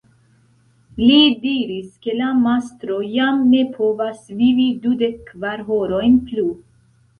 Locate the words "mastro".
2.39-2.97